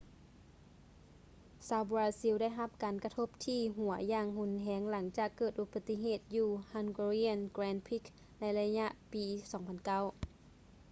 [1.67, 7.99] ຊາວບຣາຊິລ ໄດ້ຮັບການກະທົບທີ່ຫົວຢ່າງຮຸນແຮງຫຼັງຈາກເກີດອຸບັດຕິເຫດຢູ່ hungarian grand prix
[8.39, 10.01] ໃນໄລຍະປີ 2009